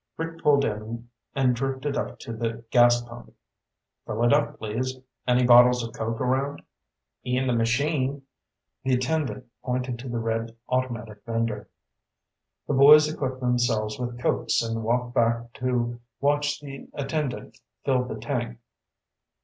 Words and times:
Rick 0.17 0.41
pulled 0.41 0.65
in 0.65 1.07
and 1.35 1.55
drifted 1.55 1.95
up 1.95 2.17
to 2.21 2.33
the 2.35 2.65
gas 2.71 3.03
pump. 3.03 3.35
"Fill 4.07 4.23
it 4.23 4.33
up, 4.33 4.57
please. 4.57 4.97
Any 5.27 5.45
bottles 5.45 5.83
of 5.83 5.93
Coke 5.93 6.19
around?" 6.19 6.63
"In 7.23 7.45
the 7.45 7.53
machine." 7.53 8.23
The 8.83 8.95
attendant 8.95 9.45
pointed 9.61 9.99
to 9.99 10.09
the 10.09 10.17
red 10.17 10.57
automatic 10.67 11.21
vendor. 11.23 11.69
The 12.67 12.73
boys 12.73 13.13
equipped 13.13 13.41
themselves 13.41 13.99
with 13.99 14.19
Cokes 14.19 14.63
and 14.63 14.81
walked 14.83 15.13
back 15.13 15.53
to 15.59 15.99
watch 16.19 16.59
the 16.59 16.87
attendant 16.93 17.59
fill 17.85 18.03
the 18.05 18.15
tank. 18.15 18.57